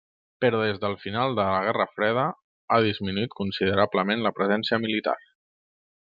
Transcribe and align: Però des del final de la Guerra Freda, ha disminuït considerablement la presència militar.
Però 0.43 0.59
des 0.67 0.79
del 0.85 0.95
final 1.01 1.35
de 1.39 1.43
la 1.49 1.59
Guerra 1.67 1.85
Freda, 1.99 2.23
ha 2.71 2.79
disminuït 2.87 3.35
considerablement 3.43 4.25
la 4.29 4.33
presència 4.39 4.81
militar. 4.87 5.15